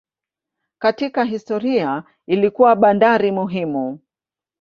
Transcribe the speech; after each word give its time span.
Katika 0.79 1.23
historia 1.23 2.03
ilikuwa 2.27 2.75
bandari 2.75 3.31
muhimu. 3.31 3.99